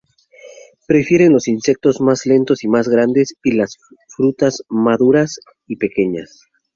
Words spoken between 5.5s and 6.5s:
y pequeñas.